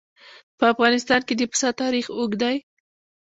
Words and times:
په 0.57 0.65
افغانستان 0.73 1.21
کې 1.27 1.33
د 1.37 1.41
پسه 1.51 1.69
تاریخ 1.81 2.05
اوږد 2.17 2.39
دی. 2.41 2.55